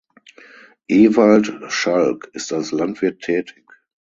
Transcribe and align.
Ewald 0.89 1.55
Schalk 1.71 2.31
ist 2.33 2.51
als 2.53 2.71
Landwirt 2.71 3.19
tätig. 3.21 3.67